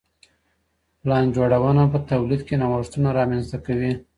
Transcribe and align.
پلان 1.01 1.25
جوړونه 1.35 1.83
په 1.91 1.97
توليد 2.09 2.41
کي 2.47 2.55
نوښتونه 2.61 3.09
رامنځته 3.19 3.57
کوي. 3.65 3.91